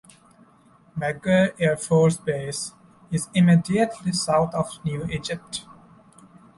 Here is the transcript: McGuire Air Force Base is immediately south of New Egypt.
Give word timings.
McGuire 0.97 1.53
Air 1.59 1.77
Force 1.77 2.17
Base 2.17 2.73
is 3.11 3.29
immediately 3.35 4.11
south 4.11 4.51
of 4.55 4.83
New 4.83 5.05
Egypt. 5.11 5.67